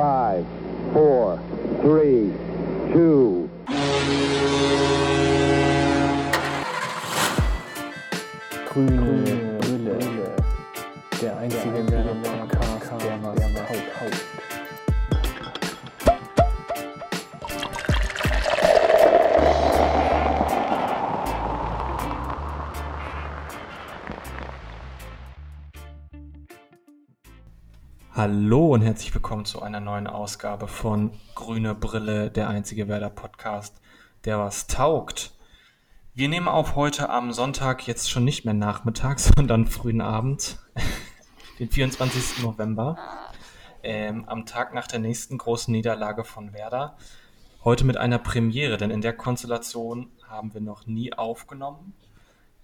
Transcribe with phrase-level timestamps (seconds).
[0.00, 0.46] Five,
[0.94, 1.38] four,
[1.82, 2.32] three,
[29.00, 33.80] herzlich willkommen zu einer neuen Ausgabe von Grüne Brille, der einzige Werder Podcast,
[34.26, 35.30] der was taugt.
[36.12, 40.58] Wir nehmen auf heute am Sonntag, jetzt schon nicht mehr nachmittags, sondern frühen Abend,
[41.58, 42.42] den 24.
[42.42, 42.98] November,
[43.82, 46.98] ähm, am Tag nach der nächsten großen Niederlage von Werder.
[47.64, 51.94] Heute mit einer Premiere, denn in der Konstellation haben wir noch nie aufgenommen.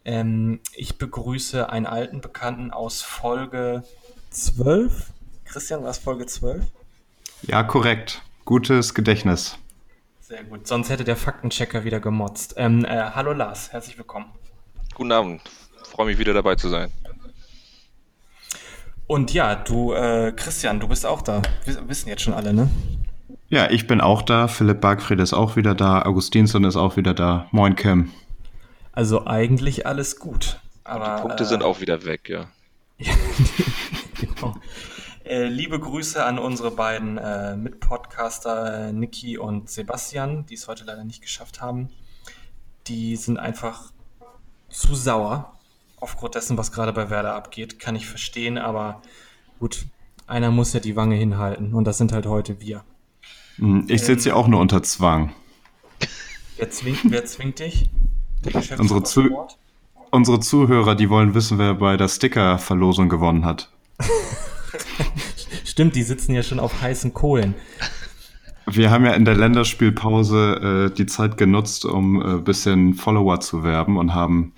[0.04, 3.84] Ähm, ich begrüße einen alten Bekannten aus Folge
[4.28, 5.14] 12.
[5.48, 6.64] Christian, war es Folge 12?
[7.42, 8.22] Ja, korrekt.
[8.44, 9.58] Gutes Gedächtnis.
[10.20, 12.54] Sehr gut, sonst hätte der Faktenchecker wieder gemotzt.
[12.56, 14.26] Ähm, äh, hallo Lars, herzlich willkommen.
[14.94, 15.42] Guten Abend,
[15.84, 16.90] freue mich wieder dabei zu sein.
[19.06, 21.42] Und ja, du, äh, Christian, du bist auch da.
[21.64, 22.68] Wiss- wissen jetzt schon alle, ne?
[23.48, 24.48] Ja, ich bin auch da.
[24.48, 26.02] Philipp Bargfried ist auch wieder da.
[26.02, 27.46] Augustinson ist auch wieder da.
[27.52, 28.10] Moin, Kim.
[28.90, 30.58] Also eigentlich alles gut.
[30.82, 32.46] Aber, Punkte äh, sind auch wieder weg, ja.
[32.98, 34.56] genau.
[35.26, 40.84] Äh, liebe Grüße an unsere beiden äh, Mitpodcaster äh, Niki und Sebastian, die es heute
[40.84, 41.88] leider nicht geschafft haben.
[42.86, 43.90] Die sind einfach
[44.68, 45.52] zu sauer
[45.98, 47.80] aufgrund dessen, was gerade bei Werder abgeht.
[47.80, 49.02] Kann ich verstehen, aber
[49.58, 49.86] gut,
[50.28, 52.84] einer muss ja die Wange hinhalten und das sind halt heute wir.
[53.56, 55.32] Hm, Ich sitze hier auch nur unter Zwang.
[56.56, 57.90] Wer zwingt, wer zwingt dich?
[58.44, 59.48] Der Unsere, Zu
[60.12, 63.72] unsere Zuhörer, die wollen wissen, wer bei der Sticker-Verlosung gewonnen hat.
[65.64, 67.54] Stimmt, die sitzen ja schon auf heißen Kohlen.
[68.66, 73.40] Wir haben ja in der Länderspielpause äh, die Zeit genutzt, um ein äh, bisschen Follower
[73.40, 74.52] zu werben und haben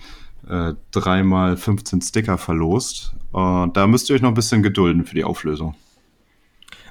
[0.48, 3.12] äh, dreimal 15 Sticker verlost.
[3.32, 5.74] Und da müsst ihr euch noch ein bisschen gedulden für die Auflösung.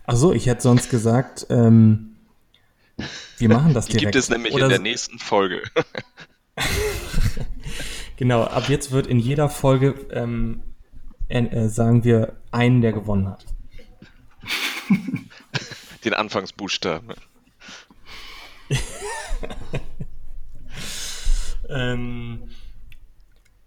[0.06, 2.16] Achso, ich hätte sonst gesagt, ähm,
[3.40, 4.14] wir machen das Die direkt.
[4.14, 5.62] gibt es nämlich Oder in der nächsten Folge.
[8.18, 10.62] Genau, ab jetzt wird in jeder Folge, ähm,
[11.30, 13.46] äh, sagen wir, einen, der gewonnen hat.
[16.04, 17.14] Den Anfangsbuchstaben.
[21.70, 22.50] Ähm,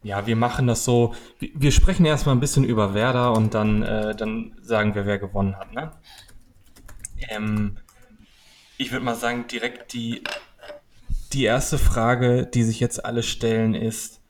[0.03, 1.15] ja, wir machen das so.
[1.39, 5.19] Wir, wir sprechen erstmal ein bisschen über Werder und dann, äh, dann sagen wir, wer
[5.19, 5.73] gewonnen hat.
[5.73, 5.93] Ne?
[7.29, 7.77] Ähm,
[8.79, 10.25] ich würde mal sagen, direkt die,
[11.33, 14.21] die erste Frage, die sich jetzt alle stellen, ist: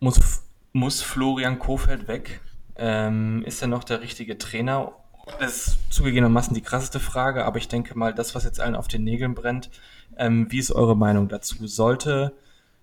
[0.00, 2.40] Muss, muss Florian Kofeld weg?
[2.76, 4.92] Ähm, ist er noch der richtige Trainer?
[5.38, 8.88] Das ist zugegebenermaßen die krasseste Frage, aber ich denke mal, das, was jetzt allen auf
[8.88, 9.70] den Nägeln brennt,
[10.16, 11.66] ähm, wie ist eure Meinung dazu?
[11.66, 12.34] Sollte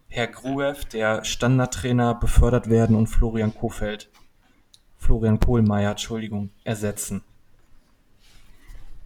[0.08, 4.10] Herr Gruev, der Standardtrainer, befördert werden und Florian Kofeld,
[4.98, 7.22] Florian Kohlmeier, Entschuldigung, ersetzen?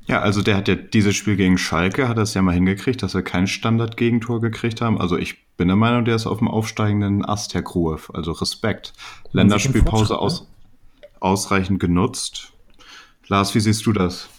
[0.06, 3.14] Ja, also der hat ja dieses Spiel gegen Schalke, hat es ja mal hingekriegt, dass
[3.14, 5.00] wir kein Standard-Gegentor gekriegt haben.
[5.00, 8.12] Also ich bin der Meinung, der ist auf dem aufsteigenden Ast, Herr Gruev.
[8.14, 8.94] Also Respekt.
[9.32, 10.48] Länderspielpause aus,
[11.20, 12.54] ausreichend genutzt.
[13.28, 14.30] Lars, wie siehst du das?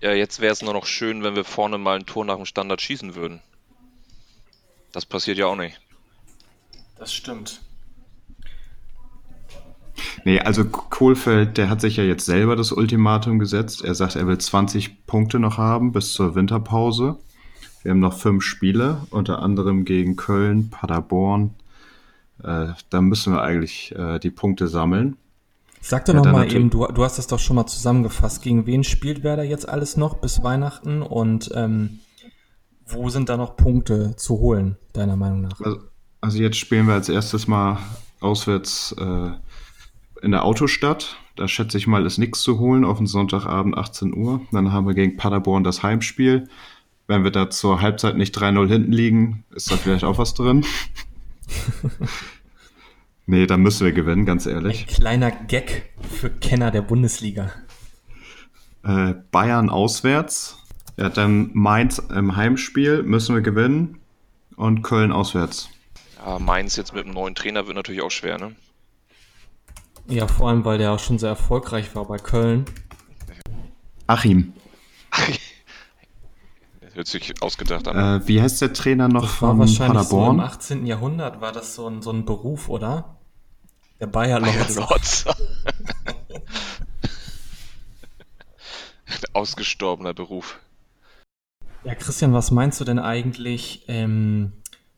[0.00, 2.46] Ja, jetzt wäre es nur noch schön, wenn wir vorne mal ein Tor nach dem
[2.46, 3.40] Standard schießen würden.
[4.92, 5.80] Das passiert ja auch nicht.
[6.98, 7.60] Das stimmt.
[10.24, 13.84] Nee, also Kohlfeld, der hat sich ja jetzt selber das Ultimatum gesetzt.
[13.84, 17.18] Er sagt, er will 20 Punkte noch haben bis zur Winterpause.
[17.84, 21.50] Wir haben noch fünf Spiele, unter anderem gegen Köln, Paderborn.
[22.42, 25.16] Äh, da müssen wir eigentlich äh, die Punkte sammeln.
[25.80, 27.66] Sag doch Ja, noch dann mal natürlich- eben, du, du hast das doch schon mal
[27.66, 28.42] zusammengefasst.
[28.42, 32.00] Gegen wen spielt Werder jetzt alles noch bis Weihnachten und ähm,
[32.86, 35.60] wo sind da noch Punkte zu holen, deiner Meinung nach?
[35.60, 35.78] Also,
[36.22, 37.78] also jetzt spielen wir als erstes mal
[38.20, 39.30] auswärts äh,
[40.22, 41.16] in der Autostadt.
[41.36, 44.40] Da schätze ich mal, ist nichts zu holen auf den Sonntagabend 18 Uhr.
[44.52, 46.48] Dann haben wir gegen Paderborn das Heimspiel.
[47.06, 50.64] Wenn wir da zur Halbzeit nicht 3-0 hinten liegen, ist da vielleicht auch was drin.
[53.26, 54.86] nee, dann müssen wir gewinnen, ganz Ein ehrlich.
[54.86, 57.50] kleiner Gag für Kenner der Bundesliga.
[58.84, 60.58] Äh, Bayern auswärts.
[60.96, 63.98] Ja, dann Mainz im Heimspiel müssen wir gewinnen.
[64.56, 65.68] Und Köln auswärts.
[66.24, 68.54] Ja, Mainz jetzt mit dem neuen Trainer wird natürlich auch schwer, ne?
[70.06, 72.66] Ja, vor allem, weil der auch schon sehr erfolgreich war bei Köln.
[74.06, 74.52] Achim,
[76.94, 78.20] hört sich ausgedacht an.
[78.22, 80.36] äh, wie heißt der Trainer noch Das war von wahrscheinlich so Paderborn?
[80.36, 80.86] im 18.
[80.86, 83.16] Jahrhundert, war das so ein, so ein Beruf, oder?
[84.00, 84.40] Der Bayer.
[84.40, 85.24] Lords.
[89.32, 90.58] Ausgestorbener Beruf.
[91.84, 94.52] Ja, Christian, was meinst du denn eigentlich ähm,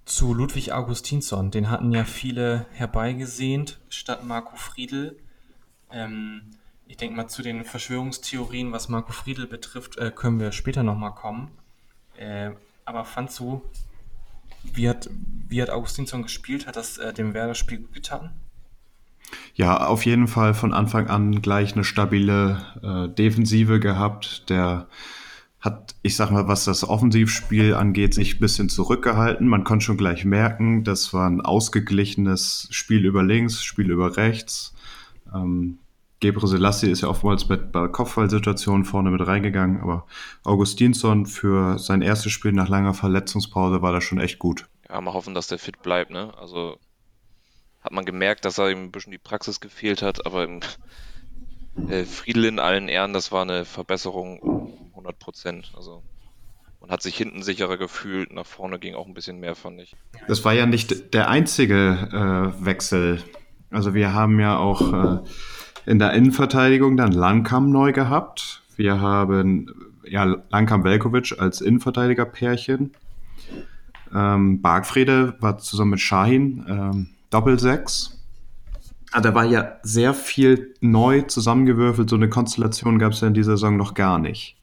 [0.05, 1.51] zu Ludwig Augustinsson?
[1.51, 5.19] Den hatten ja viele herbeigesehnt statt Marco Friedl.
[5.91, 6.43] Ähm,
[6.87, 11.15] ich denke mal, zu den Verschwörungstheorien, was Marco Friedl betrifft, äh, können wir später nochmal
[11.15, 11.51] kommen.
[12.19, 12.51] Äh,
[12.85, 13.63] aber fandst du,
[14.63, 15.09] wie hat,
[15.49, 16.67] wie hat Augustinsson gespielt?
[16.67, 18.31] Hat das äh, dem Werder-Spiel gut getan?
[19.55, 24.49] Ja, auf jeden Fall von Anfang an gleich eine stabile äh, Defensive gehabt.
[24.51, 24.87] Der
[25.61, 29.49] hat, ich sag mal, was das Offensivspiel angeht, sich ein bisschen zurückgehalten.
[29.49, 34.75] Man konnte schon gleich merken, das war ein ausgeglichenes Spiel über links, Spiel über rechts.
[35.35, 35.79] Ähm,
[36.21, 40.07] Gebre Selassie ist ja oftmals mit bei Kopfballsituationen vorne mit reingegangen, aber
[40.45, 44.67] Augustinsson für sein erstes Spiel nach langer Verletzungspause war das schon echt gut.
[44.89, 46.33] Ja, mal hoffen, dass der fit bleibt, ne?
[46.39, 46.79] Also
[47.83, 50.61] hat man gemerkt, dass er ihm ein bisschen die Praxis gefehlt hat, aber im,
[51.89, 55.73] äh, Friedel in allen Ehren, das war eine Verbesserung um 100 Prozent.
[55.77, 56.03] Also
[56.81, 59.95] man hat sich hinten sicherer gefühlt, nach vorne ging auch ein bisschen mehr, fand ich.
[60.29, 63.23] Das war ja nicht der einzige äh, Wechsel.
[63.71, 65.19] Also wir haben ja auch äh,
[65.87, 68.63] in der Innenverteidigung dann Lankam neu gehabt.
[68.77, 69.73] Wir haben
[70.05, 72.93] ja Lankam Velkovic als Innenverteidiger-Pärchen.
[74.15, 78.13] Ähm, Bargfrede war zusammen mit Shahin ähm, Doppelsechs.
[79.13, 82.11] Ah, da war ja sehr viel neu zusammengewürfelt.
[82.11, 84.57] So eine Konstellation gab es ja in dieser Saison noch gar nicht.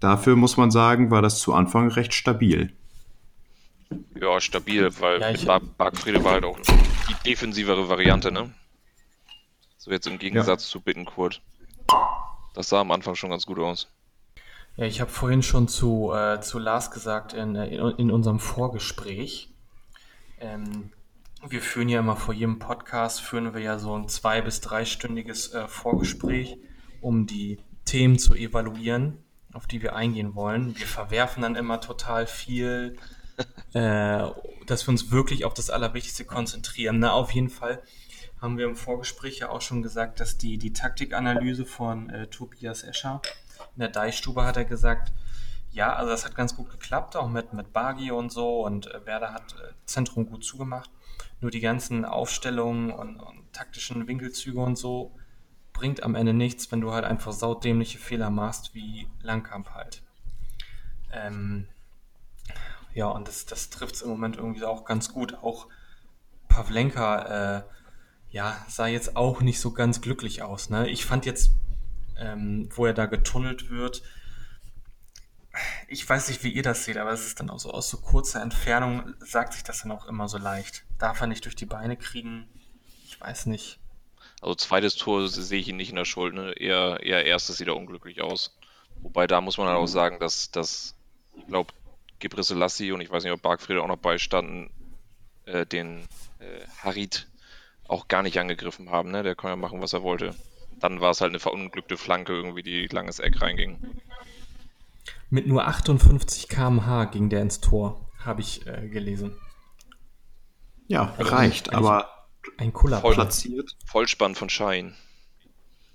[0.00, 2.72] Dafür muss man sagen, war das zu Anfang recht stabil.
[4.20, 6.58] Ja, stabil, weil Ja, Bargfrede war halt auch
[7.08, 8.50] die defensivere Variante, ne?
[9.84, 11.42] So jetzt im Gegensatz zu Bittenkurt.
[12.54, 13.92] Das sah am Anfang schon ganz gut aus.
[14.76, 18.38] Ja, ich habe vorhin schon zu, äh, zu Lars gesagt in, äh, in, in unserem
[18.38, 19.50] Vorgespräch.
[20.40, 20.90] Ähm,
[21.46, 25.52] wir führen ja immer vor jedem Podcast, führen wir ja so ein zwei- bis dreistündiges
[25.52, 26.56] äh, Vorgespräch,
[27.02, 29.22] um die Themen zu evaluieren,
[29.52, 30.78] auf die wir eingehen wollen.
[30.78, 32.96] Wir verwerfen dann immer total viel,
[33.74, 34.30] äh,
[34.64, 37.00] dass wir uns wirklich auf das Allerwichtigste konzentrieren.
[37.00, 37.82] Na, auf jeden Fall
[38.44, 42.84] haben wir im Vorgespräch ja auch schon gesagt, dass die, die Taktikanalyse von äh, Tobias
[42.84, 43.22] Escher
[43.74, 45.12] in der Deichstube hat er gesagt,
[45.72, 49.06] ja, also das hat ganz gut geklappt, auch mit, mit Bagi und so und äh,
[49.06, 50.90] Werder hat äh, Zentrum gut zugemacht.
[51.40, 55.14] Nur die ganzen Aufstellungen und, und taktischen Winkelzüge und so
[55.72, 60.02] bringt am Ende nichts, wenn du halt einfach saudämliche Fehler machst, wie Langkamp halt.
[61.12, 61.66] Ähm,
[62.92, 65.34] ja, und das, das trifft es im Moment irgendwie auch ganz gut.
[65.42, 65.66] Auch
[66.48, 67.62] Pavlenka, äh,
[68.34, 70.68] ja, sah jetzt auch nicht so ganz glücklich aus.
[70.68, 70.90] Ne?
[70.90, 71.52] Ich fand jetzt,
[72.18, 74.02] ähm, wo er da getunnelt wird,
[75.86, 77.98] ich weiß nicht, wie ihr das seht, aber es ist dann auch so aus so
[77.98, 80.82] kurzer Entfernung, sagt sich das dann auch immer so leicht.
[80.98, 82.48] Darf er nicht durch die Beine kriegen?
[83.06, 83.78] Ich weiß nicht.
[84.42, 86.54] Also zweites Tor sehe ich ihn nicht in der Schuld, ne?
[86.54, 88.58] Eher, eher erstes sieht er unglücklich aus.
[89.00, 90.96] Wobei da muss man halt auch sagen, dass, dass
[91.36, 91.72] ich glaube,
[92.18, 94.70] Gebre Selassie und ich weiß nicht, ob Bargfriede auch noch beistanden,
[95.44, 96.08] äh, den
[96.40, 97.28] äh, Harit
[97.88, 99.22] auch gar nicht angegriffen haben, ne?
[99.22, 100.34] Der kann ja machen, was er wollte.
[100.80, 103.78] Dann war es halt eine verunglückte Flanke irgendwie, die langes Eck reinging.
[105.30, 109.36] Mit nur 58 km/h ging der ins Tor, habe ich äh, gelesen.
[110.86, 112.26] Ja, Also reicht, aber
[112.58, 113.00] Ein Kuller.
[113.00, 113.76] Voll- platziert.
[113.86, 114.94] Vollspann von Schein.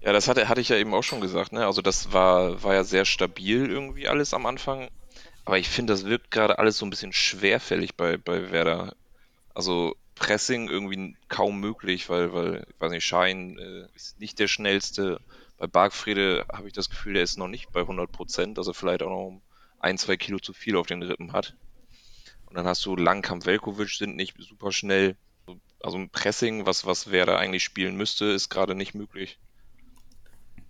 [0.00, 1.64] Ja, das hatte, hatte ich ja eben auch schon gesagt, ne?
[1.64, 4.88] Also das war, war ja sehr stabil irgendwie alles am Anfang.
[5.44, 8.94] Aber ich finde, das wirkt gerade alles so ein bisschen schwerfällig bei, bei Werder.
[9.54, 14.46] Also Pressing irgendwie kaum möglich, weil, weil, ich weiß nicht, Schein äh, ist nicht der
[14.46, 15.20] schnellste.
[15.58, 18.74] Bei Bargfrede habe ich das Gefühl, der ist noch nicht bei 100 Prozent, dass er
[18.74, 19.42] vielleicht auch noch
[19.80, 21.56] ein, zwei Kilo zu viel auf den Rippen hat.
[22.46, 25.16] Und dann hast du Langkamp, Velkovic sind nicht super schnell.
[25.82, 29.38] Also ein Pressing, was, was Werder eigentlich spielen müsste, ist gerade nicht möglich.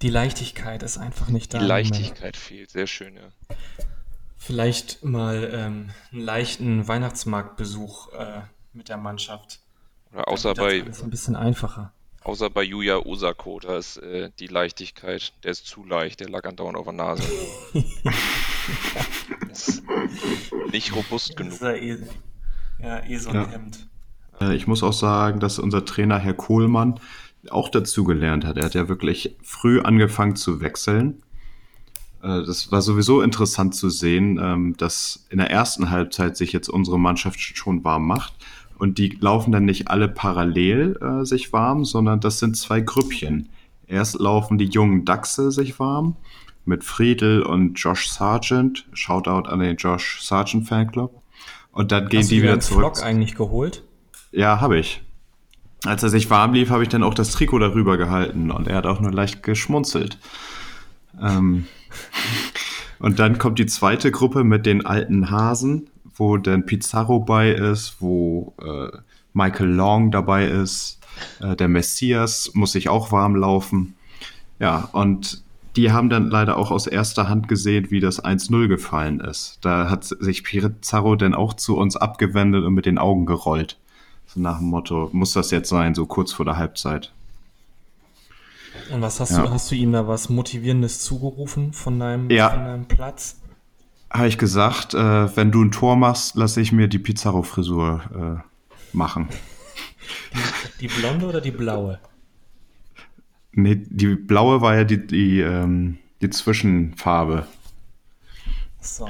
[0.00, 1.58] Die Leichtigkeit ist einfach nicht da.
[1.58, 1.66] Die.
[1.66, 3.30] Leichtigkeit fehlt, sehr schön, ja.
[4.44, 8.40] Vielleicht mal ähm, einen leichten Weihnachtsmarktbesuch äh,
[8.72, 9.60] mit der Mannschaft.
[10.12, 11.92] Oder außer geht das bei, alles ein bisschen einfacher.
[12.24, 16.44] außer bei Yuya Osako, da ist äh, die Leichtigkeit, der ist zu leicht, der lag
[16.44, 17.22] andauernd auf der Nase.
[19.52, 19.84] ist
[20.72, 21.52] nicht robust genug.
[21.52, 21.98] ist ja eh,
[22.80, 23.48] ja, eh so ein Ja.
[23.48, 23.86] Hemd.
[24.40, 26.98] Äh, Ich muss auch sagen, dass unser Trainer Herr Kohlmann
[27.48, 28.56] auch dazu gelernt hat.
[28.56, 31.22] Er hat ja wirklich früh angefangen zu wechseln.
[32.22, 36.68] Äh, Das war sowieso interessant zu sehen, ähm, dass in der ersten Halbzeit sich jetzt
[36.68, 38.34] unsere Mannschaft schon warm macht.
[38.78, 43.48] Und die laufen dann nicht alle parallel äh, sich warm, sondern das sind zwei Grüppchen.
[43.86, 46.16] Erst laufen die jungen Dachse sich warm
[46.64, 48.86] mit Friedel und Josh Sargent.
[48.92, 51.20] Shoutout an den Josh Sargent Fanclub.
[51.72, 52.96] Und dann gehen Hast du die wieder einen zurück.
[52.96, 53.82] Vlog eigentlich geholt?
[54.32, 55.02] Ja, habe ich.
[55.84, 58.76] als er sich warm lief, habe ich dann auch das Trikot darüber gehalten und er
[58.76, 60.18] hat auch nur leicht geschmunzelt.
[61.20, 61.66] Ähm,
[62.98, 67.96] und dann kommt die zweite Gruppe mit den alten Hasen, wo dann Pizarro bei ist,
[68.00, 68.96] wo äh,
[69.32, 71.00] Michael Long dabei ist,
[71.40, 73.94] äh, der Messias muss sich auch warm laufen.
[74.58, 75.42] Ja, und
[75.76, 79.58] die haben dann leider auch aus erster Hand gesehen, wie das 1-0 gefallen ist.
[79.62, 83.78] Da hat sich Pizarro dann auch zu uns abgewendet und mit den Augen gerollt.
[84.26, 87.12] So nach dem Motto, muss das jetzt sein, so kurz vor der Halbzeit.
[88.92, 89.42] Und was hast Ja.
[89.42, 92.50] du, hast du ihm da was Motivierendes zugerufen von deinem, Ja.
[92.50, 93.40] von deinem Platz?
[94.12, 98.96] Habe ich gesagt, äh, wenn du ein Tor machst, lasse ich mir die Pizarro-Frisur äh,
[98.96, 99.28] machen.
[100.80, 101.98] Die blonde oder die blaue?
[103.52, 107.46] Nee, die blaue war ja die, die, ähm, die Zwischenfarbe.
[108.80, 109.08] So.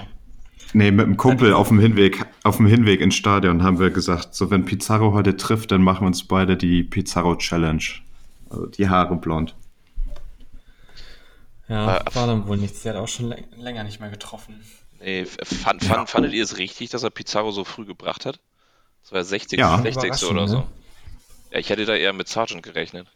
[0.75, 4.35] Nee, mit dem Kumpel auf dem Hinweg, auf dem Hinweg ins Stadion haben wir gesagt,
[4.35, 7.83] so wenn Pizarro heute trifft, dann machen wir uns beide die Pizarro Challenge.
[8.49, 9.55] Also die Haare blond.
[11.73, 12.83] Ja, Äh, war dann wohl nichts.
[12.83, 14.63] Der hat auch schon läng- länger nicht mehr getroffen.
[15.01, 18.41] Nee, fand, fand, fandet ihr es richtig, dass er Pizarro so früh gebracht hat?
[19.03, 19.59] Das war ja 60.
[19.59, 19.79] Ja.
[19.81, 20.05] 60.
[20.05, 20.59] Überraschend, oder so.
[20.59, 20.67] ne?
[21.51, 23.09] Ja, ich hätte da eher mit Sargent gerechnet.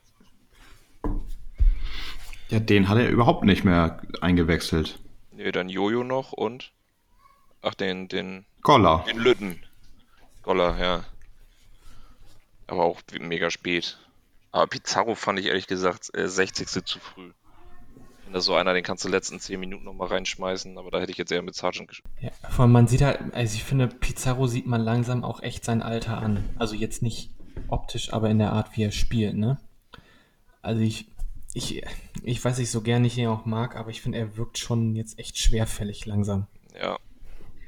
[2.48, 4.98] Ja, den hat er überhaupt nicht mehr eingewechselt.
[5.32, 6.72] Nee, dann Jojo noch und.
[7.62, 9.04] Ach, den, den, Goller.
[9.08, 9.62] den Lütten.
[10.42, 11.04] Goller, ja.
[12.68, 13.98] Aber auch mega spät.
[14.52, 16.68] Aber Pizarro fand ich ehrlich gesagt äh, 60.
[16.86, 17.32] zu früh.
[18.26, 21.12] Wenn da so einer, den kannst du letzten 10 Minuten nochmal reinschmeißen, aber da hätte
[21.12, 22.12] ich jetzt eher mit Sargent gespielt.
[22.20, 25.64] Ja, vor allem man sieht halt, also ich finde, Pizarro sieht man langsam auch echt
[25.64, 26.44] sein Alter an.
[26.58, 27.30] Also jetzt nicht
[27.68, 29.58] optisch, aber in der Art, wie er spielt, ne?
[30.60, 31.06] Also ich,
[31.54, 31.82] ich,
[32.24, 34.94] ich weiß nicht, so gern ich ihn auch mag, aber ich finde, er wirkt schon
[34.96, 36.48] jetzt echt schwerfällig langsam.
[36.80, 36.98] Ja.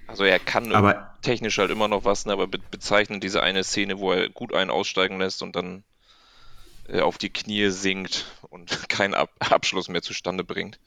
[0.08, 3.62] Also er kann Aber- technisch halt immer noch was, ne, aber be bezeichnen diese eine
[3.62, 5.84] Szene, wo er gut einen aussteigen lässt und dann
[6.88, 10.78] äh, auf die Knie sinkt und keinen Ab Abschluss mehr zustande bringt.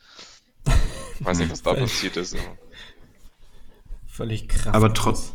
[1.19, 2.35] Ich weiß nicht, was da passiert ist.
[2.35, 2.57] aber,
[4.07, 4.73] Völlig krass.
[4.73, 5.33] Aber trotz,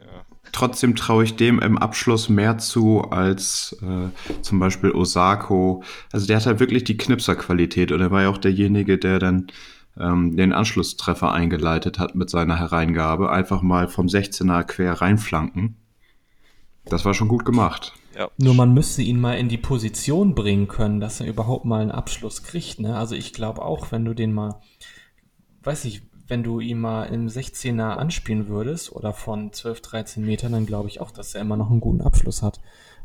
[0.00, 0.24] Ja.
[0.52, 4.08] trotzdem traue ich dem im Abschluss mehr zu als äh,
[4.42, 5.82] zum Beispiel Osako.
[6.12, 9.46] Also der hat halt wirklich die Knipserqualität und er war ja auch derjenige, der dann
[9.98, 13.30] ähm, den Anschlusstreffer eingeleitet hat mit seiner Hereingabe.
[13.30, 15.76] Einfach mal vom 16er quer reinflanken.
[16.84, 17.94] Das war schon gut gemacht.
[18.16, 18.30] Ja.
[18.36, 21.90] Nur man müsste ihn mal in die Position bringen können, dass er überhaupt mal einen
[21.90, 22.80] Abschluss kriegt.
[22.80, 22.96] Ne?
[22.96, 24.60] Also ich glaube auch, wenn du den mal,
[25.62, 30.52] weiß ich, wenn du ihn mal im 16er anspielen würdest oder von 12, 13 Metern,
[30.52, 32.60] dann glaube ich auch, dass er immer noch einen guten Abschluss hat.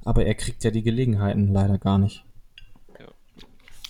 [0.05, 2.23] Aber er kriegt ja die Gelegenheiten leider gar nicht.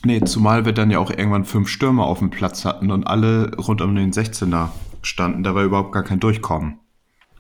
[0.06, 3.56] Nee, zumal wir dann ja auch irgendwann fünf Stürmer auf dem Platz hatten und alle
[3.56, 4.70] rund um den 16er
[5.02, 5.44] standen.
[5.44, 6.80] Da war überhaupt gar kein Durchkommen.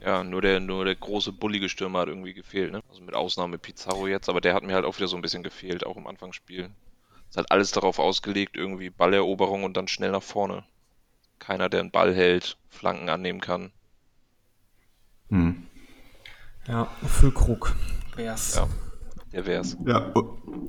[0.08, 2.82] Ja, nur der, nur der große, bullige Stürmer hat irgendwie gefehlt, ne?
[2.88, 5.44] Also mit Ausnahme Pizarro jetzt, aber der hat mir halt auch wieder so ein bisschen
[5.44, 6.70] gefehlt, auch im Anfangsspiel.
[7.30, 10.64] Es hat alles darauf ausgelegt, irgendwie Balleroberung und dann schnell nach vorne.
[11.40, 13.74] Keiner, der einen Ball hält, Flanken annehmen kann.
[15.28, 15.68] Hm.
[16.70, 17.76] Ja, Füllkrug
[18.16, 18.56] wär's.
[18.56, 18.70] Ja.
[19.34, 19.76] Der wär's.
[19.86, 20.14] Ja,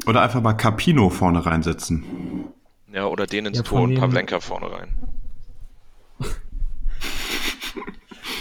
[0.08, 2.52] oder einfach mal Capino vorne reinsetzen.
[2.92, 5.17] Ja, oder den ins Ja, Tor und Pavlenka vorne rein.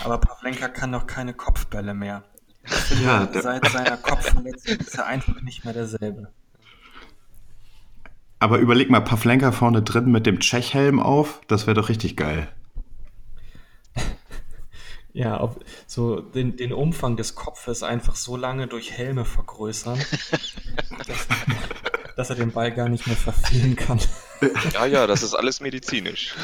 [0.07, 2.23] Aber Pavlenka kann doch keine Kopfbälle mehr.
[3.03, 6.31] Ja, Seit seiner Kopfverletzung ist er einfach nicht mehr derselbe.
[8.39, 11.41] aber überleg mal, Pavlenka vorne drin mit dem Tschechhelm auf.
[11.47, 12.47] Das wäre doch richtig geil.
[15.13, 19.97] Ja, ob, so den, den Umfang des Kopfes einfach so lange durch Helme vergrößern,
[21.07, 21.27] dass,
[22.15, 23.99] dass er den Ball gar nicht mehr verfehlen kann.
[24.73, 26.35] Ja, ja, das ist alles medizinisch.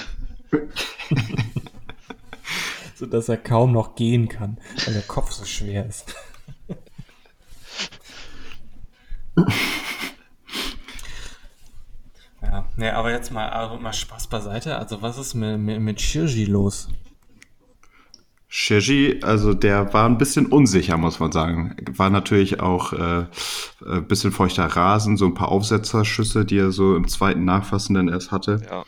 [3.03, 6.15] So dass er kaum noch gehen kann, weil der Kopf so schwer ist.
[12.41, 14.77] Ja, nee, aber jetzt mal, aber mal Spaß beiseite.
[14.77, 16.89] Also was ist mit, mit, mit Shirji los?
[18.47, 21.75] Shirji, also der war ein bisschen unsicher, muss man sagen.
[21.95, 23.25] War natürlich auch äh,
[23.85, 28.09] ein bisschen feuchter Rasen, so ein paar Aufsetzerschüsse, die er so im zweiten Nachfassen dann
[28.09, 28.61] erst hatte.
[28.69, 28.83] Ja.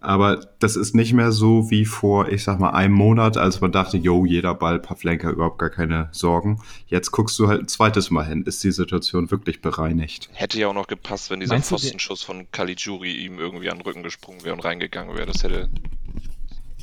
[0.00, 3.70] Aber das ist nicht mehr so wie vor, ich sag mal, einem Monat, als man
[3.70, 6.62] dachte, yo, jeder Ball, Pavlenka, überhaupt gar keine Sorgen.
[6.86, 8.44] Jetzt guckst du halt ein zweites Mal hin.
[8.44, 10.30] Ist die Situation wirklich bereinigt?
[10.32, 13.82] Hätte ja auch noch gepasst, wenn dieser Meinst Pfostenschuss von Caligiuri ihm irgendwie an den
[13.82, 15.26] Rücken gesprungen wäre und reingegangen wäre.
[15.26, 15.68] Das hätte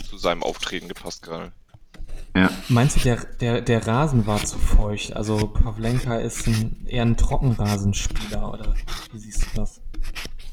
[0.07, 1.51] zu seinem Auftreten gepasst gerade.
[2.35, 2.51] Ja.
[2.69, 5.13] Meinst du, der, der, der Rasen war zu feucht?
[5.15, 8.75] Also Pavlenka ist ein, eher ein Trockenrasenspieler, oder
[9.11, 9.81] wie siehst du das?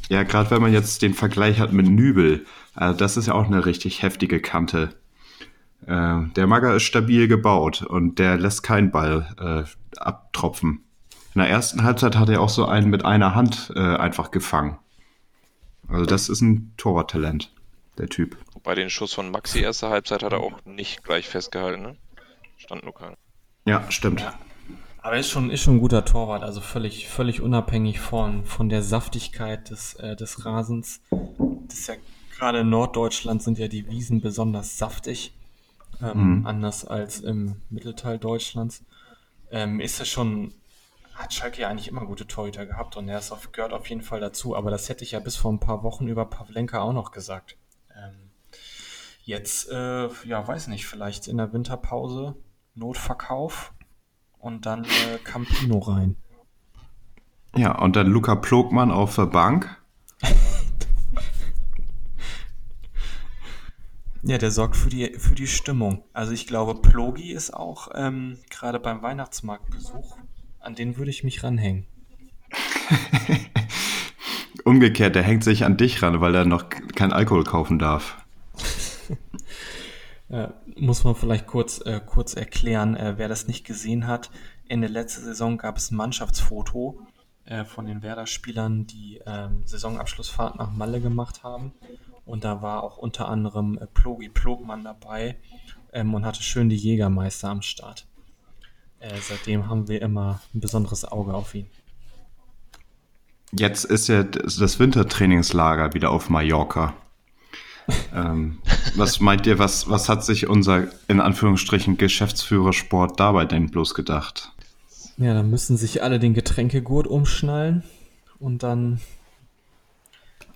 [0.08, 2.44] Ja, gerade wenn man jetzt den Vergleich hat mit Nübel,
[2.74, 4.90] also das ist ja auch eine richtig heftige Kante.
[5.86, 10.84] Äh, der Magger ist stabil gebaut und der lässt keinen Ball äh, abtropfen.
[11.34, 14.78] In der ersten Halbzeit hat er auch so einen mit einer Hand äh, einfach gefangen.
[15.88, 17.52] Also das ist ein Torwarttalent,
[17.98, 18.36] der Typ.
[18.62, 21.96] Bei den Schuss von Maxi erste Halbzeit hat er auch nicht gleich festgehalten, ne?
[22.56, 23.16] Stand nur keiner.
[23.66, 24.26] Ja, stimmt.
[25.04, 28.70] Aber er ist schon, ist schon ein guter Torwart, also völlig, völlig unabhängig von, von
[28.70, 31.02] der Saftigkeit des, äh, des Rasens.
[31.68, 31.96] Das ist ja
[32.34, 35.34] gerade in Norddeutschland sind ja die Wiesen besonders saftig,
[36.02, 36.46] ähm, Mhm.
[36.46, 38.82] anders als im Mittelteil Deutschlands.
[39.50, 40.54] Ähm, ist er schon,
[41.12, 44.00] hat Schalke ja eigentlich immer gute Torhüter gehabt und er ist auf, gehört auf jeden
[44.00, 46.94] Fall dazu, aber das hätte ich ja bis vor ein paar Wochen über Pavlenka auch
[46.94, 47.56] noch gesagt.
[47.94, 48.30] Ähm,
[49.24, 52.36] jetzt, äh, ja, weiß nicht, vielleicht in der Winterpause
[52.74, 53.73] Notverkauf
[54.44, 56.16] und dann äh, Campino rein.
[57.56, 59.82] Ja, und dann Luca Plogmann auf der Bank.
[64.26, 66.02] Ja, der sorgt für die, für die Stimmung.
[66.14, 70.16] Also ich glaube, Plogi ist auch ähm, gerade beim Weihnachtsmarktbesuch,
[70.60, 71.86] an den würde ich mich ranhängen.
[74.64, 78.23] Umgekehrt, der hängt sich an dich ran, weil er noch kein Alkohol kaufen darf.
[80.28, 84.30] Äh, muss man vielleicht kurz, äh, kurz erklären, äh, wer das nicht gesehen hat.
[84.68, 87.00] Ende letzte Saison gab es ein Mannschaftsfoto
[87.44, 91.72] äh, von den Werder-Spielern, die ähm, Saisonabschlussfahrt nach Malle gemacht haben.
[92.24, 95.36] Und da war auch unter anderem äh, Plogi Plogmann dabei
[95.92, 98.06] ähm, und hatte schön die Jägermeister am Start.
[98.98, 101.66] Äh, seitdem haben wir immer ein besonderes Auge auf ihn.
[103.52, 106.94] Jetzt ist ja das das Wintertrainingslager wieder auf Mallorca.
[108.14, 108.58] Ähm,
[108.96, 113.94] was meint ihr, was, was hat sich unser in Anführungsstrichen Geschäftsführer Sport dabei denn bloß
[113.94, 114.52] gedacht?
[115.16, 117.84] Ja, dann müssen sich alle den Getränkegurt umschnallen
[118.38, 119.00] und dann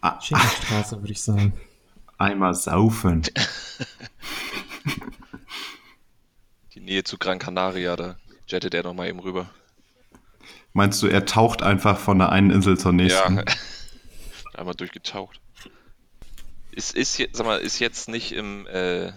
[0.00, 1.52] Ah, Schinkenstraße, würde ich sagen.
[2.18, 3.22] einmal saufen.
[6.74, 8.16] Die Nähe zu Gran Canaria, da
[8.46, 9.50] jettet er nochmal eben rüber.
[10.72, 13.36] Meinst du, er taucht einfach von der einen Insel zur nächsten?
[13.38, 13.44] Ja,
[14.54, 15.40] einmal durchgetaucht.
[16.78, 19.10] Ist, ist, sag mal, ist jetzt nicht im äh,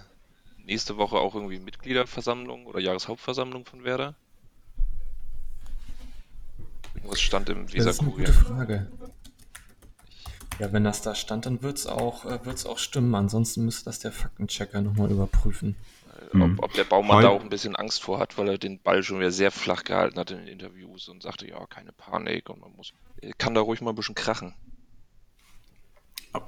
[0.66, 4.16] nächste Woche auch irgendwie Mitgliederversammlung oder Jahreshauptversammlung von Werder?
[7.04, 8.92] Was stand im Das ist eine gute Frage.
[10.58, 13.14] Ja, wenn das da stand, dann wird es auch, äh, wird's auch stimmen.
[13.14, 15.76] Ansonsten müsste das der Faktenchecker nochmal überprüfen.
[16.32, 16.58] Hm.
[16.58, 18.80] Ob, ob der Baumann Heu- da auch ein bisschen Angst vor hat, weil er den
[18.80, 22.50] Ball schon wieder sehr flach gehalten hat in den Interviews und sagte, ja, keine Panik
[22.50, 22.92] und man muss,
[23.38, 24.56] kann da ruhig mal ein bisschen krachen.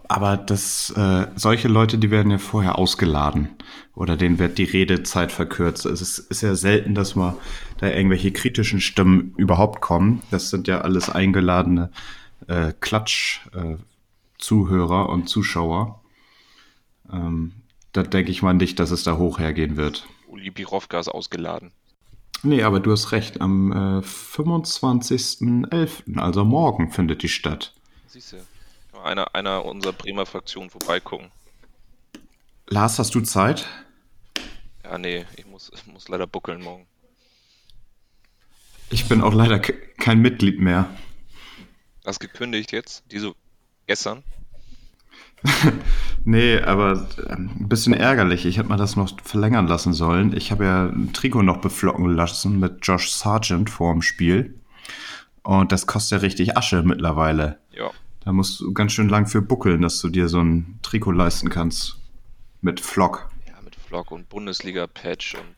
[0.07, 3.49] Aber das, äh, solche Leute, die werden ja vorher ausgeladen
[3.95, 5.85] oder denen wird die Redezeit verkürzt.
[5.85, 7.35] Es ist, ist ja selten, dass mal
[7.79, 10.21] da irgendwelche kritischen Stimmen überhaupt kommen.
[10.31, 11.91] Das sind ja alles eingeladene
[12.47, 15.99] äh, Klatsch-Zuhörer und Zuschauer.
[17.11, 17.51] Ähm,
[17.91, 20.07] da denke ich mal nicht, dass es da hoch hergehen wird.
[20.27, 21.73] Uli Birovka ist ausgeladen.
[22.41, 23.41] Nee, aber du hast recht.
[23.41, 27.73] Am äh, 25.11., also morgen, findet die statt.
[28.07, 28.37] Siehst du,
[29.03, 31.31] einer, einer unserer Bremer Fraktion vorbeigucken.
[32.67, 33.67] Lars, hast du Zeit?
[34.83, 36.87] Ja, nee, ich muss, ich muss leider buckeln morgen.
[38.89, 40.89] Ich bin auch leider ke- kein Mitglied mehr.
[42.05, 43.03] Hast gekündigt jetzt?
[43.11, 43.33] Diese
[43.87, 44.23] gestern?
[46.25, 48.45] Nee, aber ähm, ein bisschen ärgerlich.
[48.45, 50.33] Ich hätte mal das noch verlängern lassen sollen.
[50.37, 54.57] Ich habe ja ein Trikot noch beflocken lassen mit Josh Sargent vor dem Spiel.
[55.41, 57.59] Und das kostet ja richtig Asche mittlerweile.
[57.71, 57.91] Ja.
[58.25, 61.49] Da musst du ganz schön lang für buckeln, dass du dir so ein Trikot leisten
[61.49, 61.97] kannst.
[62.61, 63.29] Mit Flock.
[63.47, 65.55] Ja, mit Vlog und Bundesliga-Patch und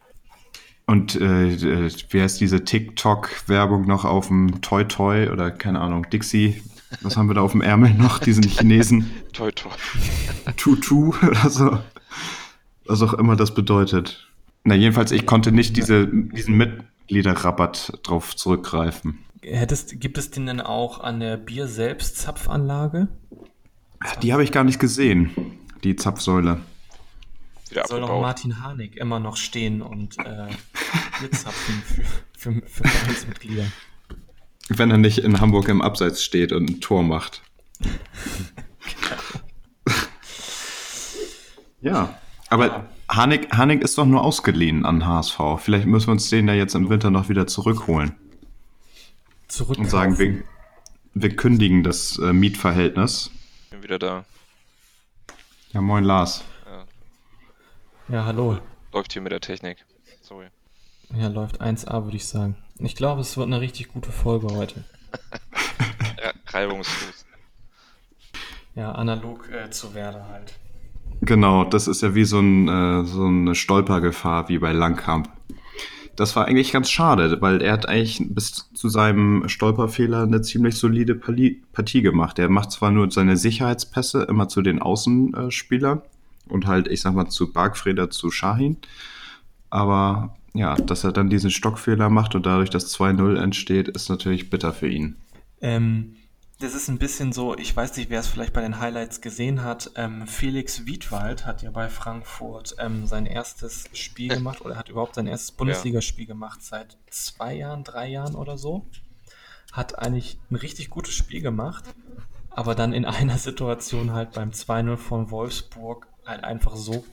[0.88, 6.10] Und äh, äh, wie heißt diese TikTok-Werbung noch auf dem Toy Toy oder keine Ahnung,
[6.10, 6.62] Dixie?
[7.02, 8.20] Was haben wir da auf dem Ärmel noch?
[8.20, 9.12] Diesen Chinesen?
[9.34, 9.72] toi toi.
[10.58, 11.78] Tutu oder so.
[12.86, 14.28] Was auch immer das bedeutet.
[14.64, 19.20] Na, jedenfalls, ich konnte nicht diese, diesen Mitgliederrabatt drauf zurückgreifen.
[19.48, 23.10] Hättest, gibt es den denn auch an der Bier selbst Zapfanlage?
[24.24, 25.30] Die habe ich gar nicht gesehen,
[25.84, 26.62] die Zapfsäule.
[27.70, 28.22] Wieder Soll doch.
[28.22, 30.48] Martin Harnik immer noch stehen und äh,
[31.20, 32.02] Bier zapfen für,
[32.36, 33.66] für, für Vereinsmitglieder.
[34.70, 37.44] Wenn er nicht in Hamburg im Abseits steht und ein Tor macht.
[41.82, 42.18] ja,
[42.50, 45.40] aber Hanik, Hanik ist doch nur ausgeliehen an HSV.
[45.60, 48.16] Vielleicht müssen wir uns den ja jetzt im Winter noch wieder zurückholen
[49.56, 50.44] Zurück und sagen, wir,
[51.14, 53.32] wir kündigen das äh, Mietverhältnis.
[53.70, 54.26] Bin wieder da.
[55.72, 56.44] Ja, moin Lars.
[58.10, 58.60] Ja, hallo.
[58.92, 59.78] Läuft hier mit der Technik.
[60.22, 60.48] Sorry.
[61.18, 62.58] Ja, läuft 1A, würde ich sagen.
[62.80, 64.84] Ich glaube, es wird eine richtig gute Folge heute.
[66.22, 67.26] Ja, reibungslos.
[68.74, 70.54] Ja, analog äh, zu Werder halt.
[71.22, 75.30] Genau, das ist ja wie so, ein, äh, so eine Stolpergefahr wie bei Langkamp.
[76.16, 80.76] Das war eigentlich ganz schade, weil er hat eigentlich bis zu seinem Stolperfehler eine ziemlich
[80.76, 82.40] solide Partie gemacht.
[82.40, 86.02] Er macht zwar nur seine Sicherheitspässe immer zu den Außenspielern
[86.48, 88.78] und halt, ich sag mal, zu Bargfreder, zu Shahin.
[89.70, 94.50] Aber ja, dass er dann diesen Stockfehler macht und dadurch das 2-0 entsteht, ist natürlich
[94.50, 95.18] bitter für ihn.
[95.62, 96.16] Ähm,
[96.60, 99.64] das ist ein bisschen so, ich weiß nicht, wer es vielleicht bei den Highlights gesehen
[99.64, 99.92] hat.
[99.96, 105.16] Ähm, Felix Wiedwald hat ja bei Frankfurt ähm, sein erstes Spiel gemacht oder hat überhaupt
[105.16, 108.86] sein erstes Bundesligaspiel gemacht seit zwei Jahren, drei Jahren oder so.
[109.74, 111.84] Hat eigentlich ein richtig gutes Spiel gemacht,
[112.52, 117.04] aber dann in einer Situation halt beim 2-0 von Wolfsburg halt einfach so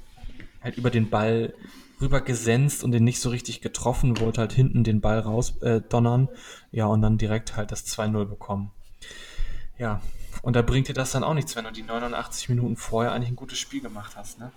[0.61, 1.53] halt über den Ball
[2.01, 5.81] rüber gesenzt und den nicht so richtig getroffen, wollte halt hinten den Ball raus äh.
[6.71, 8.71] Ja, und dann direkt halt das 2-0 bekommen.
[9.79, 10.01] Ja,
[10.43, 13.31] und da bringt dir das dann auch nichts, wenn du die 89 Minuten vorher eigentlich
[13.31, 14.53] ein gutes Spiel gemacht hast, ne?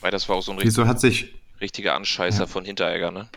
[0.00, 1.34] Weil das war auch so ein Wieso hat sich.
[1.60, 2.46] richtiger Anscheißer Ja.
[2.46, 3.28] von Hinteregger, ne?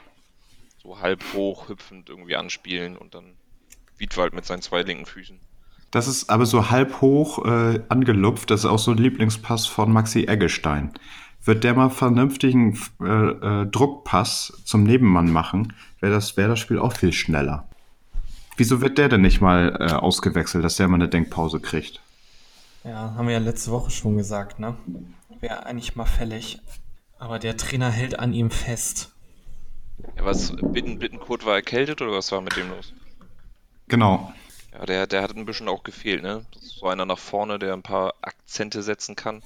[0.81, 3.33] So halb hoch, hüpfend irgendwie anspielen und dann
[3.97, 5.39] Wiedwald mit seinen zwei linken Füßen.
[5.91, 8.49] Das ist aber so halb hoch äh, angelupft.
[8.49, 10.91] Das ist auch so ein Lieblingspass von Maxi Eggestein.
[11.45, 16.79] Wird der mal vernünftigen äh, äh, Druckpass zum Nebenmann machen, wäre das, wär das Spiel
[16.79, 17.67] auch viel schneller.
[18.57, 22.01] Wieso wird der denn nicht mal äh, ausgewechselt, dass der mal eine Denkpause kriegt?
[22.83, 24.75] Ja, haben wir ja letzte Woche schon gesagt, ne?
[25.39, 26.59] Wäre eigentlich mal fällig.
[27.17, 29.11] Aber der Trainer hält an ihm fest.
[30.17, 32.93] Ja, was, Bitten, Bittenkurt war erkältet oder was war mit dem los?
[33.87, 34.33] Genau.
[34.73, 36.45] Ja, der, der hat ein bisschen auch gefehlt, ne?
[36.59, 39.41] So einer nach vorne, der ein paar Akzente setzen kann.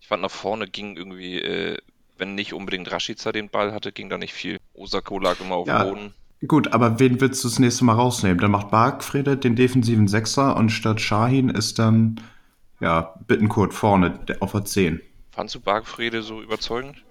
[0.00, 1.78] Ich fand nach vorne ging irgendwie, äh,
[2.18, 4.58] wenn nicht unbedingt Rashica den Ball hatte, ging da nicht viel.
[4.74, 5.84] Osako lag immer auf Ja.
[5.84, 6.14] dem Boden.
[6.46, 8.38] Gut, aber wen willst du das nächste Mal rausnehmen?
[8.38, 12.20] Dann macht Bargfrede den defensiven Sechser und statt Shahin ist dann,
[12.80, 15.00] ja, Bittenkurt vorne der, auf der 10.
[15.30, 17.04] Fandst du Bargfrede so überzeugend?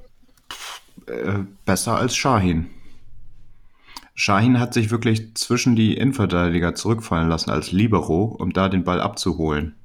[1.07, 2.69] Äh, besser als Shahin.
[4.13, 8.99] Shahin hat sich wirklich zwischen die Innenverteidiger zurückfallen lassen als Libero, um da den Ball
[8.99, 9.75] abzuholen.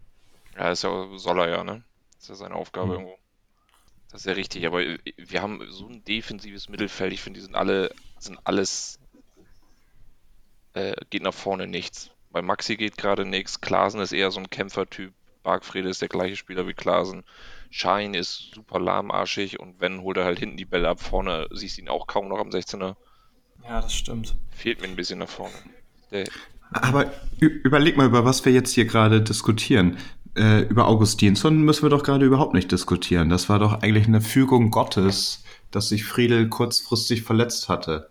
[0.57, 1.83] Ja, ist ja, soll er ja, ne?
[2.19, 2.93] ist ja seine Aufgabe Mhm.
[2.93, 3.19] irgendwo.
[4.11, 7.45] Das ist ja richtig, aber äh, wir haben so ein defensives Mittelfeld, ich finde, die
[7.45, 9.00] sind alle, sind alles,
[10.75, 12.11] äh, geht nach vorne nichts.
[12.31, 16.37] Bei Maxi geht gerade nichts, Klaasen ist eher so ein Kämpfertyp, Bargfrede ist der gleiche
[16.37, 17.25] Spieler wie Klaasen,
[17.71, 21.77] Schein ist super lahmarschig und wenn, holt er halt hinten die Bälle ab, vorne siehst
[21.77, 22.97] du ihn auch kaum noch am 16er.
[23.65, 24.37] Ja, das stimmt.
[24.51, 25.55] Fehlt mir ein bisschen nach vorne.
[26.11, 26.25] Der,
[26.73, 29.99] Aber überleg mal, über was wir jetzt hier gerade diskutieren.
[30.37, 33.29] Äh, über Augustinsson müssen wir doch gerade überhaupt nicht diskutieren.
[33.29, 38.10] Das war doch eigentlich eine Fügung Gottes, dass sich Friedel kurzfristig verletzt hatte.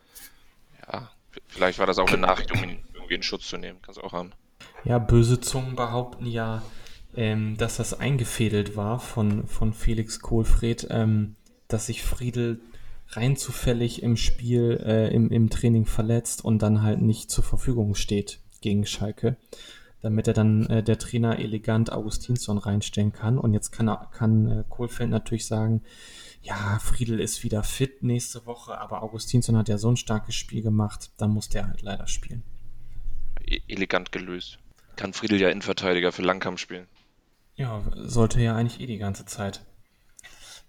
[1.49, 4.03] Vielleicht war das auch eine Nachricht, um ihn irgendwie in Schutz zu nehmen, kannst du
[4.03, 4.31] auch haben.
[4.85, 6.61] Ja, böse Zungen behaupten ja,
[7.15, 11.35] ähm, dass das eingefädelt war von, von Felix Kohlfred, ähm,
[11.67, 12.61] dass sich Friedel
[13.09, 17.95] rein zufällig im Spiel, äh, im, im Training verletzt und dann halt nicht zur Verfügung
[17.95, 19.37] steht gegen Schalke,
[20.01, 23.37] damit er dann äh, der Trainer elegant Augustinsson reinstellen kann.
[23.37, 25.81] Und jetzt kann, kann äh, Kohlfeld natürlich sagen,
[26.41, 30.61] ja, Friedel ist wieder fit nächste Woche, aber Augustinsson hat ja so ein starkes Spiel
[30.61, 32.43] gemacht, dann muss der halt leider spielen.
[33.45, 34.59] E elegant gelöst.
[34.95, 36.87] Kann Friedel ja Innenverteidiger für Langkamp spielen.
[37.55, 39.65] Ja, sollte ja eigentlich eh die ganze Zeit.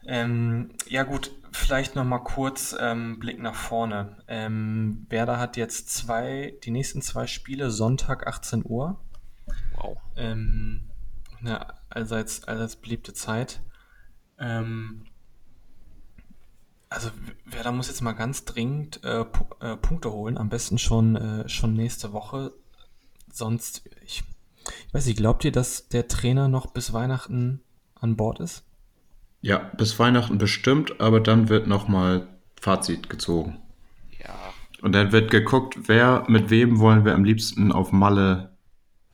[0.07, 4.17] Ähm, ja gut, vielleicht noch mal kurz ähm, Blick nach vorne.
[4.29, 8.99] Ähm, Werder hat jetzt zwei, die nächsten zwei Spiele Sonntag 18 Uhr.
[9.77, 9.99] Wow.
[10.17, 10.91] Ähm,
[11.39, 13.61] eine allseits, allseits beliebte Zeit.
[14.39, 15.05] Ähm,
[16.91, 17.11] also
[17.47, 21.49] Werder muss jetzt mal ganz dringend äh, Pu äh, Punkte holen, am besten schon, äh,
[21.49, 22.53] schon nächste Woche.
[23.33, 24.25] Sonst, ich,
[24.87, 27.63] ich weiß nicht, glaubt ihr, dass der Trainer noch bis Weihnachten
[27.95, 28.65] an Bord ist?
[29.41, 32.27] Ja, bis Weihnachten bestimmt, aber dann wird nochmal
[32.61, 33.59] Fazit gezogen.
[34.23, 34.35] Ja,
[34.83, 38.51] Und dann wird geguckt, wer mit wem wollen wir am liebsten auf Malle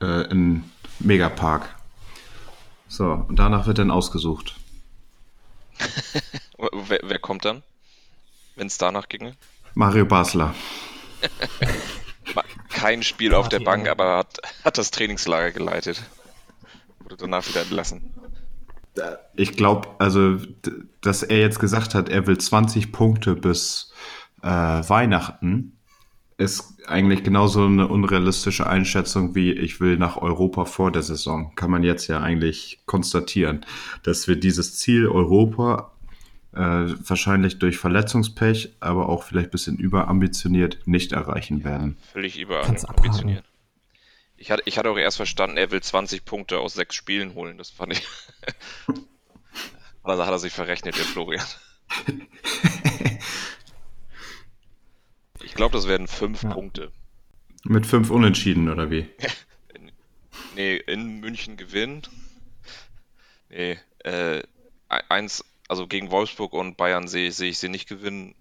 [0.01, 0.63] äh, in
[0.99, 1.75] Megapark.
[2.87, 4.55] So, und danach wird dann ausgesucht.
[6.57, 7.63] wer, wer kommt dann?
[8.55, 9.35] Wenn es danach ginge?
[9.73, 10.55] Mario Basler.
[12.69, 16.03] Kein Spiel auf der Bank, aber hat, hat das Trainingslager geleitet.
[16.99, 18.13] Wurde danach wieder entlassen.
[19.35, 20.37] Ich glaube, also,
[21.01, 23.93] dass er jetzt gesagt hat, er will 20 Punkte bis
[24.41, 25.76] äh, Weihnachten,
[26.37, 31.53] ist eigentlich genauso eine unrealistische Einschätzung wie ich will nach Europa vor der Saison.
[31.55, 33.65] Kann man jetzt ja eigentlich konstatieren,
[34.03, 35.91] dass wir dieses Ziel Europa
[36.53, 41.97] äh, wahrscheinlich durch Verletzungspech, aber auch vielleicht ein bisschen überambitioniert nicht erreichen werden.
[42.13, 43.43] Völlig über Kannst ambitioniert.
[44.37, 47.57] Ich hatte, ich hatte auch erst verstanden, er will 20 Punkte aus sechs Spielen holen.
[47.57, 48.07] Das fand ich.
[50.03, 51.45] also hat er sich verrechnet, der Florian.
[55.43, 56.53] Ich glaube, das werden fünf Ja.
[56.53, 56.91] Punkte.
[57.63, 59.07] Mit fünf Unentschieden, oder wie?
[60.55, 62.01] Nee, in München gewinnen.
[63.49, 64.41] Nee, äh,
[64.89, 68.33] eins, also gegen Wolfsburg und Bayern sehe sehe ich sie nicht gewinnen.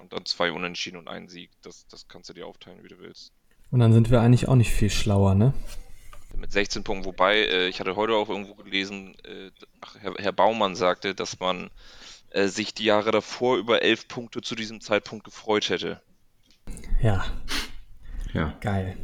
[0.00, 1.50] Und dann zwei Unentschieden und einen Sieg.
[1.62, 3.32] Das, das kannst du dir aufteilen, wie du willst.
[3.70, 5.54] Und dann sind wir eigentlich auch nicht viel schlauer, ne?
[6.36, 10.32] Mit 16 Punkten, wobei, äh, ich hatte heute auch irgendwo gelesen, äh, ach, Herr, Herr
[10.32, 11.70] Baumann sagte, dass man
[12.30, 16.00] äh, sich die Jahre davor über elf Punkte zu diesem Zeitpunkt gefreut hätte.
[17.02, 17.24] Ja,
[18.32, 18.54] Ja.
[18.60, 18.96] geil.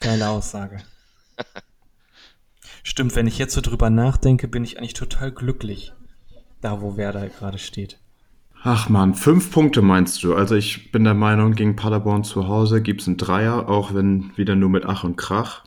[0.00, 0.78] Geile Aussage.
[2.82, 5.92] Stimmt, wenn ich jetzt so drüber nachdenke, bin ich eigentlich total glücklich.
[6.60, 7.98] Da, wo Werder gerade steht.
[8.62, 10.34] Ach man, fünf Punkte meinst du?
[10.34, 14.54] Also ich bin der Meinung, gegen Paderborn zu Hause gibt's einen Dreier, auch wenn wieder
[14.54, 15.64] nur mit Ach und Krach.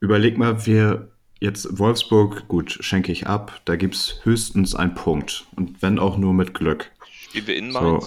[0.00, 5.46] Überleg mal, wir jetzt Wolfsburg, gut, schenke ich ab, da gibt's höchstens einen Punkt.
[5.56, 6.90] Und wenn auch nur mit Glück.
[7.10, 8.00] Spielen wir in So.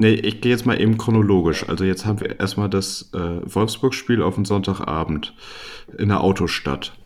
[0.00, 1.68] Nee, ich gehe jetzt mal eben chronologisch.
[1.68, 5.34] Also jetzt haben wir erstmal das äh, Wolfsburg-Spiel auf den Sonntagabend
[5.98, 6.96] in der Autostadt.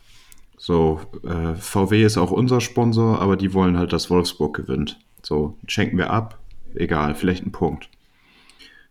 [0.59, 5.01] So, äh, VW ist auch unser Sponsor, aber die wollen halt, dass Wolfsburg gewinnt.
[5.23, 6.39] So, schenken wir ab,
[6.75, 7.89] egal, vielleicht ein Punkt.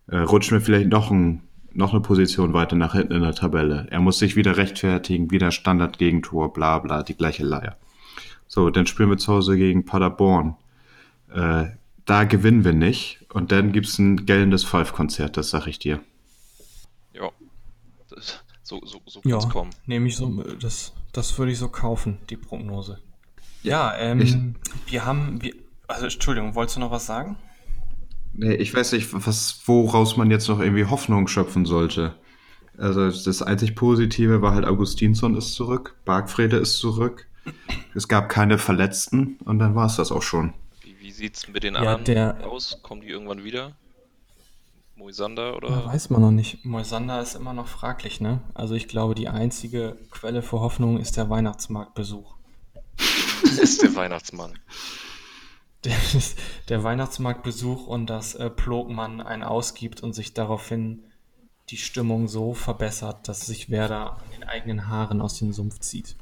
[0.08, 3.88] Äh, rutschen wir vielleicht noch, ein, noch eine Position weiter nach hinten in der Tabelle.
[3.92, 7.78] Er muss sich wieder rechtfertigen, wieder Standard-Gegentor, bla bla, die gleiche Leier.
[8.48, 10.56] So, dann spielen wir zu Hause gegen Paderborn.
[11.34, 11.68] Äh,
[12.12, 13.26] da gewinnen wir nicht.
[13.34, 16.02] Und dann gibt's ein gellendes Five-Konzert, das sag ich dir.
[17.14, 17.30] Ja.
[18.10, 19.70] Das, so so, so Ja, kann's kommen.
[19.86, 23.00] nehme ich so, das, das würde ich so kaufen, die Prognose.
[23.64, 24.38] Ja, ähm, Ich-
[24.92, 25.54] wir haben, wir,
[25.88, 27.38] also Entschuldigung, wolltest du noch was sagen?
[28.34, 32.16] Nee, ich weiß nicht, was, woraus man jetzt noch irgendwie Hoffnung schöpfen sollte.
[32.78, 37.28] Also das einzig Positive war halt, Augustinsson ist zurück, Bargfrede ist zurück.
[37.94, 40.54] Es gab keine Verletzten und dann war's das auch schon.
[41.12, 42.80] Wie, wie sieht's mit den Ja, anderen der- aus?
[42.84, 43.74] Kommen die irgendwann wieder?
[44.96, 45.86] Moisander Ja, oder?
[45.86, 46.64] weiß man noch nicht.
[46.66, 48.40] Moisander ist immer noch fraglich, ne?
[48.54, 52.36] Also ich glaube, die einzige Quelle für Hoffnung ist der Weihnachtsmarktbesuch.
[53.44, 54.54] Das ist der Weihnachtsmann.
[55.84, 55.98] Der,
[56.70, 61.04] der Weihnachtsmarktbesuch und dass äh, Plogmann einen ausgibt und sich daraufhin
[61.70, 66.16] die Stimmung so verbessert, dass sich Werder an den eigenen Haaren aus dem Sumpf zieht.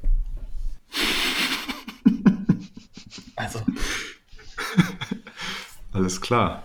[6.00, 6.64] Alles klar.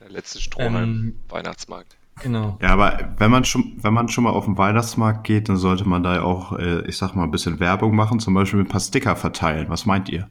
[0.00, 0.74] Der letzte Strohhalm.
[0.76, 1.96] Ähm, Weihnachtsmarkt.
[2.22, 2.58] genau.
[2.62, 5.86] Ja, aber wenn man schon, wenn man schon mal auf den Weihnachtsmarkt geht, dann sollte
[5.88, 8.68] man da ja auch, äh, ich sag mal, ein bisschen Werbung machen, zum Beispiel ein
[8.68, 9.68] paar Sticker verteilen.
[9.68, 10.28] Was meint ihr?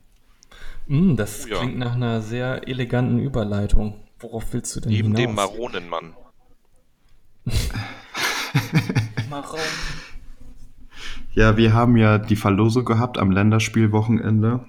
[0.87, 1.57] Mm, das Oh ja.
[1.59, 3.95] klingt nach einer sehr eleganten Überleitung.
[4.19, 5.21] Worauf willst du denn Neben hinaus?
[5.21, 6.13] dem Maronenmann.
[9.29, 9.59] Maron.
[11.33, 14.65] Ja, wir haben ja die Verlosung gehabt am Länderspielwochenende.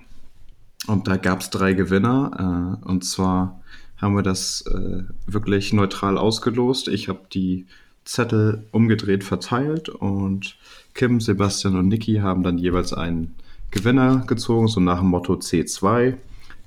[0.89, 2.81] Und da gab es drei Gewinner.
[2.85, 3.61] Äh, und zwar
[3.99, 6.89] haben wir das äh, wirklich neutral ausgelost.
[6.89, 7.67] Ich habe die
[8.05, 10.57] Zettel umgedreht verteilt und
[10.95, 13.35] Kim, Sebastian und Niki haben dann jeweils einen
[13.71, 16.15] Gewinner gezogen, so nach dem Motto C2.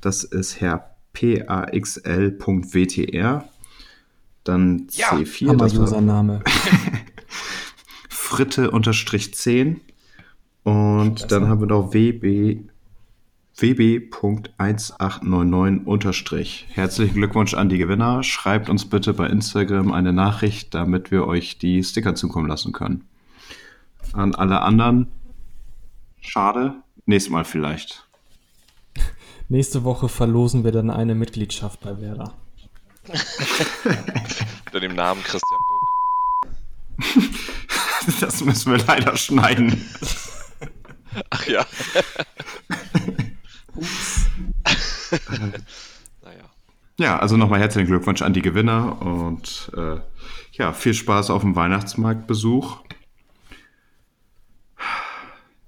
[0.02, 3.44] Das ist Herr PAXL.WTR.
[4.44, 5.48] Dann Ja, C4.
[5.50, 6.42] Hammer das war- Username.
[8.10, 9.78] Fritte-10.
[10.64, 11.28] Und Klasse.
[11.28, 12.60] dann haben wir noch WB,
[13.62, 16.66] WB.1899 unterstrich.
[16.70, 18.24] Herzlichen Glückwunsch an die Gewinner.
[18.24, 23.06] Schreibt uns bitte bei Instagram eine Nachricht, damit wir euch die Sticker zukommen lassen können.
[24.14, 25.12] An alle anderen,
[26.20, 26.74] schade,
[27.06, 28.08] nächstes Mal vielleicht.
[29.48, 32.34] Nächste Woche verlosen wir dann eine Mitgliedschaft bei Werder.
[34.66, 35.82] Unter dem Namen Christian Buck.
[38.20, 39.80] Das müssen wir leider schneiden.
[41.30, 41.64] Ach ja.
[46.22, 46.50] naja.
[46.98, 49.98] Ja, also nochmal herzlichen Glückwunsch an die Gewinner und äh,
[50.54, 52.80] ja, viel Spaß auf dem Weihnachtsmarktbesuch.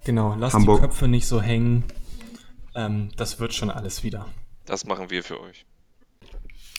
[0.03, 0.81] Genau, lasst Hamburg.
[0.81, 1.85] die Köpfe nicht so hängen.
[2.75, 4.25] Ähm, das wird schon alles wieder.
[4.65, 5.65] Das machen wir für euch.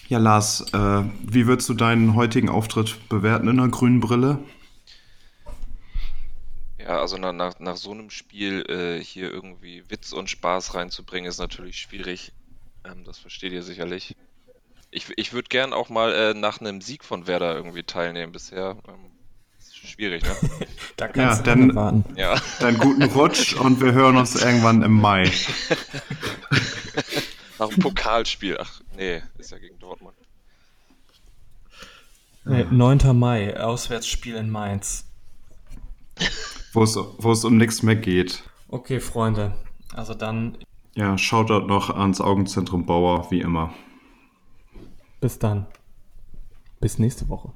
[0.09, 4.39] Ja, Lars, äh, wie würdest du deinen heutigen Auftritt bewerten in der grünen Brille?
[6.85, 11.29] Ja, also nach, nach, nach so einem Spiel äh, hier irgendwie Witz und Spaß reinzubringen,
[11.31, 12.33] ist natürlich schwierig.
[12.85, 14.17] Ähm, das versteht ihr sicherlich.
[14.91, 18.33] Ich, ich würde gern auch mal äh, nach einem Sieg von Werder irgendwie teilnehmen.
[18.33, 19.11] Bisher ähm,
[19.59, 20.37] ist schwierig, ne?
[20.97, 22.05] Da Ja, kannst du dann- dann warten.
[22.17, 22.37] Ja.
[22.61, 25.33] Deinen guten Rutsch und wir hören uns irgendwann im Mai.
[27.59, 28.59] Nach dem Pokalspiel.
[28.61, 30.17] Ach, nee, ist ja gegen Dortmund.
[32.45, 33.19] Nee, 9.
[33.19, 35.07] Mai, Auswärtsspiel in Mainz.
[36.75, 38.43] Wo es, wo es um nichts mehr geht.
[38.69, 39.55] Okay, Freunde.
[39.95, 40.59] Also dann,
[40.97, 43.73] Ja, Shoutout noch ans Augenzentrum Bauer, wie immer.
[45.21, 45.67] bis dann.
[46.81, 47.53] Bis nächste Woche.